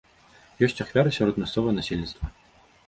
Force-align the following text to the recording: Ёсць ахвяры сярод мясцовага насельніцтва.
Ёсць 0.67 0.81
ахвяры 0.85 1.09
сярод 1.19 1.39
мясцовага 1.43 1.77
насельніцтва. 1.79 2.37